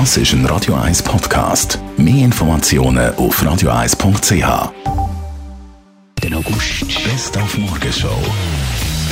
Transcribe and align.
Das 0.00 0.16
ist 0.16 0.32
ein 0.32 0.44
Radio 0.46 0.74
1 0.74 1.04
Podcast. 1.04 1.78
Mehr 1.96 2.24
Informationen 2.24 3.14
auf 3.14 3.40
radio1.ch. 3.40 4.72
Den 6.20 6.34
August. 6.34 6.80
Best 7.04 7.38
auf 7.38 7.56
Morgenshow 7.56 8.18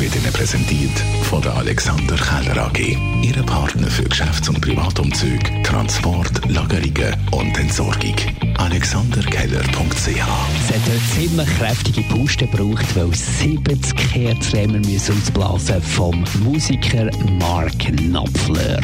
wird 0.01 0.17
Ihnen 0.17 0.33
präsentiert 0.33 0.99
von 1.31 1.41
der 1.41 1.55
Alexander 1.55 2.17
Keller 2.17 2.67
AG. 2.67 2.99
Ihre 3.23 3.45
Partner 3.45 3.87
für 3.87 4.03
Geschäfts- 4.03 4.49
und 4.49 4.61
Privatumzüge, 4.61 5.63
Transport, 5.63 6.51
Lagerungen 6.51 7.15
und 7.31 7.57
Entsorgung. 7.57 8.17
AlexanderKeller.ch 8.59 10.07
Es 10.09 10.17
hat 10.17 10.19
eine 10.19 11.01
ziemlich 11.15 11.59
kräftige 11.59 12.03
Puste 12.09 12.49
gebraucht, 12.49 12.87
weil 12.97 13.15
70 13.15 14.15
Herzräume 14.15 14.81
müssen 14.81 15.17
ausblasen 15.17 15.81
vom 15.81 16.25
Musiker 16.43 17.09
Mark 17.39 17.79
Knopfler. 17.79 18.81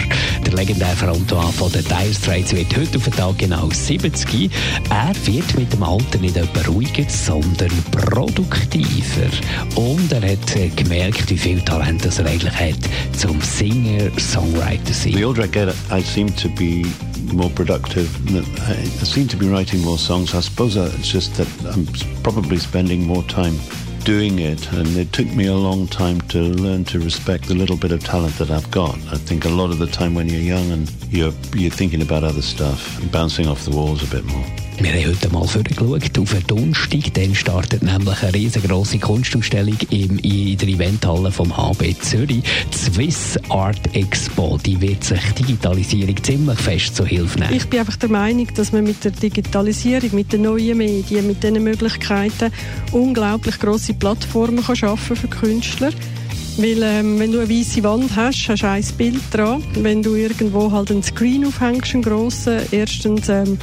Der 0.48 0.56
legendäre 0.56 0.96
Frontmann 0.96 1.52
von 1.52 1.70
den 1.72 1.84
Dire 1.84 2.14
Straits 2.14 2.54
wird 2.54 2.74
heute 2.74 2.96
auf 2.96 3.04
den 3.04 3.12
Tag 3.12 3.36
genau 3.36 3.68
70. 3.70 4.50
Er 4.88 5.12
wird 5.26 5.58
mit 5.58 5.70
dem 5.74 5.82
Alter 5.82 6.18
nicht 6.20 6.38
etwa 6.38 6.60
ruhiger, 6.70 7.04
sondern 7.06 7.70
produktiver. 7.90 9.28
Und 9.74 10.10
er 10.10 10.22
hat 10.22 10.46
gemerkt, 10.54 10.76
gemerkt, 10.78 11.30
wie 11.30 11.36
viel 11.36 11.60
Talent 11.60 12.02
er 12.06 12.24
eigentlich 12.24 12.54
hat 12.54 12.78
zum 13.14 13.38
Singer, 13.42 14.10
Songwriter 14.18 14.94
sein. 14.94 15.12
The 15.12 15.24
older 15.26 15.44
I 15.44 15.48
get, 15.48 15.68
I 15.92 16.00
seem 16.00 16.34
to 16.36 16.48
be 16.48 16.86
more 17.34 17.50
productive. 17.50 18.08
I 18.30 19.04
seem 19.04 19.28
to 19.28 19.36
be 19.36 19.50
writing 19.50 19.82
more 19.82 19.98
songs. 19.98 20.34
I 20.34 20.40
suppose 20.40 20.76
it's 20.76 21.12
just 21.12 21.36
that 21.36 21.46
I'm 21.74 21.86
probably 22.22 22.58
spending 22.58 23.06
more 23.06 23.22
time 23.26 23.60
doing 24.04 24.38
it, 24.38 24.70
and 24.72 24.88
it 24.96 25.12
took 25.12 25.26
me 25.26 25.46
a 25.46 25.54
long 25.54 25.86
time 25.86 26.20
to 26.22 26.38
learn 26.38 26.84
to 26.86 26.98
respect 26.98 27.48
the 27.48 27.54
little 27.54 27.76
bit 27.76 27.92
of 27.92 28.02
talent 28.02 28.34
that 28.38 28.50
I've 28.50 28.70
got. 28.70 28.96
I 29.12 29.16
think 29.16 29.44
a 29.44 29.48
lot 29.48 29.70
of 29.70 29.78
the 29.78 29.86
time 29.86 30.14
when 30.14 30.28
you're 30.28 30.40
young 30.40 30.70
and 30.70 30.90
you're 31.10 31.32
you're 31.54 31.70
thinking 31.70 32.02
about 32.02 32.24
other 32.24 32.42
stuff, 32.42 33.00
bouncing 33.10 33.46
off 33.46 33.64
the 33.64 33.76
walls 33.76 34.02
a 34.02 34.10
bit 34.10 34.24
more. 34.24 34.67
Wir 34.80 34.92
haben 34.92 35.06
heute 35.08 35.28
mal 35.30 35.44
vorgeschaut 35.44 36.18
auf 36.20 36.30
den 36.30 36.46
Donnerstag. 36.46 37.12
Dann 37.14 37.34
startet 37.34 37.82
nämlich 37.82 38.22
eine 38.22 38.32
riesengroße 38.32 39.00
Kunstausstellung 39.00 39.76
in 39.90 40.56
der 40.56 40.68
Eventhalle 40.68 41.32
vom 41.32 41.56
HB 41.56 41.96
Zürich. 42.00 42.44
Die 42.72 42.76
Swiss 42.76 43.36
Art 43.48 43.80
Expo. 43.96 44.56
Die 44.64 44.80
wird 44.80 45.02
sich 45.02 45.20
Digitalisierung 45.32 46.22
ziemlich 46.22 46.58
fest 46.60 46.94
zur 46.94 47.06
Hilfe 47.06 47.40
nehmen. 47.40 47.54
Ich 47.54 47.66
bin 47.66 47.80
einfach 47.80 47.96
der 47.96 48.08
Meinung, 48.08 48.46
dass 48.54 48.70
man 48.70 48.84
mit 48.84 49.02
der 49.02 49.10
Digitalisierung, 49.10 50.14
mit 50.14 50.32
den 50.32 50.42
neuen 50.42 50.78
Medien, 50.78 51.26
mit 51.26 51.42
diesen 51.42 51.64
Möglichkeiten 51.64 52.52
unglaublich 52.92 53.58
grosse 53.58 53.94
Plattformen 53.94 54.62
kann 54.62 54.76
schaffen 54.76 55.16
für 55.16 55.28
Künstler. 55.28 55.90
Weil 56.56 56.82
ähm, 56.84 57.18
wenn 57.18 57.32
du 57.32 57.40
eine 57.40 57.50
weiße 57.50 57.82
Wand 57.82 58.14
hast, 58.14 58.48
hast 58.48 58.62
du 58.62 58.68
ein 58.68 58.84
Bild 58.96 59.22
dran. 59.32 59.60
Wenn 59.74 60.04
du 60.04 60.14
irgendwo 60.14 60.70
halt 60.70 60.92
einen 60.92 61.02
Screen 61.02 61.46
aufhängst, 61.46 61.94
einen 61.94 62.02
grossen, 62.02 62.60
erstens 62.70 63.28
ähm, 63.28 63.58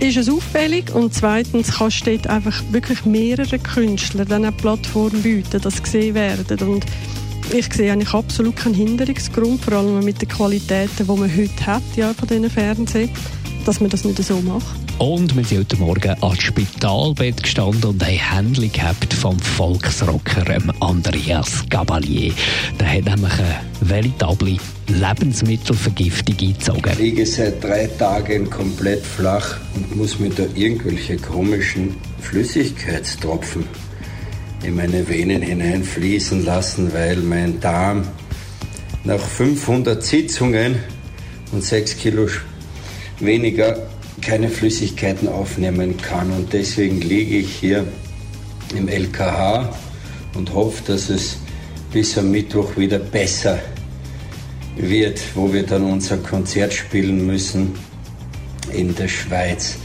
ist 0.00 0.16
es 0.16 0.28
auffällig. 0.28 0.94
Und 0.94 1.14
zweitens 1.14 1.78
kannst 1.78 2.06
du 2.06 2.10
dort 2.12 2.26
einfach 2.26 2.62
wirklich 2.70 3.04
mehrere 3.04 3.58
Künstler 3.58 4.24
dann 4.24 4.44
eine 4.44 4.52
Plattform 4.52 5.22
bieten, 5.22 5.60
dass 5.60 5.82
gesehen 5.82 6.14
werden. 6.14 6.68
Und 6.68 6.84
ich 7.52 7.72
sehe 7.72 7.92
eigentlich 7.92 8.12
absolut 8.12 8.56
keinen 8.56 8.74
Hinderungsgrund, 8.74 9.64
vor 9.64 9.74
allem 9.74 10.04
mit 10.04 10.20
den 10.20 10.28
Qualitäten, 10.28 11.06
die 11.06 11.20
man 11.20 11.34
heute 11.34 11.66
hat 11.66 11.82
ja, 11.96 12.12
von 12.12 12.28
diesen 12.28 12.50
Fernsehen, 12.50 13.10
dass 13.68 13.80
man 13.82 13.90
das 13.90 14.02
nicht 14.02 14.24
so 14.24 14.40
macht. 14.40 14.64
Und 14.96 15.36
wir 15.36 15.44
sind 15.44 15.58
heute 15.58 15.76
Morgen 15.76 16.16
ans 16.22 16.40
Spitalbett 16.40 17.42
gestanden 17.42 17.90
und 17.90 18.02
haben 18.02 18.16
Händchen 18.16 18.72
gehabt 18.72 19.12
vom 19.12 19.38
Volksrocker 19.38 20.48
ähm, 20.48 20.72
Andreas 20.80 21.66
Gabalier. 21.68 22.32
Der 22.80 22.90
hat 22.90 23.04
nämlich 23.04 23.32
eine 23.34 23.60
veritable 23.82 24.56
Lebensmittelvergiftung 24.86 26.36
eingezogen. 26.40 26.92
Ich 26.92 26.98
liege 26.98 27.26
seit 27.26 27.62
drei 27.62 27.88
Tagen 27.88 28.48
komplett 28.48 29.04
flach 29.04 29.58
und 29.74 29.94
muss 29.94 30.18
mir 30.18 30.30
da 30.30 30.44
irgendwelche 30.54 31.18
komischen 31.18 31.94
Flüssigkeitstropfen 32.22 33.66
in 34.62 34.76
meine 34.76 35.06
Venen 35.06 35.42
hineinfließen 35.42 36.42
lassen, 36.42 36.90
weil 36.94 37.18
mein 37.18 37.60
Darm 37.60 38.08
nach 39.04 39.20
500 39.20 40.02
Sitzungen 40.02 40.76
und 41.52 41.62
6 41.62 41.98
Kilo 41.98 42.28
weniger 43.20 43.88
keine 44.20 44.48
Flüssigkeiten 44.48 45.28
aufnehmen 45.28 45.96
kann. 45.96 46.30
Und 46.32 46.52
deswegen 46.52 47.00
liege 47.00 47.38
ich 47.38 47.54
hier 47.54 47.86
im 48.76 48.88
LKH 48.88 49.72
und 50.34 50.52
hoffe, 50.52 50.82
dass 50.86 51.08
es 51.08 51.38
bis 51.92 52.18
am 52.18 52.30
Mittwoch 52.30 52.76
wieder 52.76 52.98
besser 52.98 53.58
wird, 54.76 55.20
wo 55.34 55.52
wir 55.52 55.64
dann 55.64 55.84
unser 55.84 56.18
Konzert 56.18 56.72
spielen 56.72 57.26
müssen 57.26 57.74
in 58.72 58.94
der 58.94 59.08
Schweiz. 59.08 59.78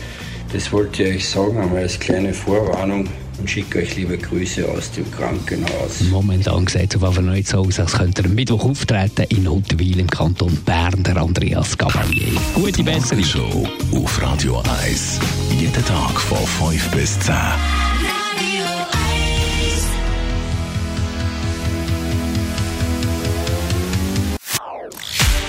Das 0.53 0.71
wollte 0.71 1.01
ich 1.03 1.15
euch 1.15 1.29
sagen, 1.29 1.57
einmal 1.57 1.81
als 1.81 1.99
kleine 1.99 2.31
Vorwarnung 2.31 3.09
und 3.39 3.49
schicke 3.49 3.79
euch 3.79 3.95
liebe 3.95 4.19
Grüße 4.19 4.69
aus 4.69 4.91
dem 4.91 5.11
Krankenhaus. 5.11 6.01
Momentan 6.11 6.67
sieht 6.67 6.93
es 6.93 7.01
auf 7.01 7.15
jeden 7.15 7.25
Fall 7.25 7.35
nicht 7.35 7.47
so 7.47 7.57
aus, 7.57 7.79
als 7.79 7.93
könnte 7.93 8.21
er 8.21 8.29
Mittwoch 8.29 8.63
auftreten 8.63 9.25
in 9.29 9.49
Huttwil 9.49 9.99
im 9.99 10.07
Kanton 10.07 10.55
Bern, 10.63 11.01
der 11.01 11.17
Andreas 11.17 11.75
Gabalier. 11.75 12.39
Gute 12.53 12.83
Besserung. 12.83 13.23
Show 13.23 13.67
auf 13.95 14.21
Radio 14.21 14.61
1. 14.83 15.19
Jeden 15.59 15.73
Tag 15.85 16.21
von 16.21 16.71
5 16.71 16.91
bis 16.91 17.19
10. 17.21 17.33